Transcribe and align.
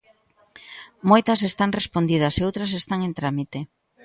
Moitas 1.09 1.39
están 1.49 1.75
respondidas 1.79 2.33
e 2.35 2.45
outras 2.47 2.71
están 2.81 2.99
en 3.07 3.13
trámite. 3.19 3.59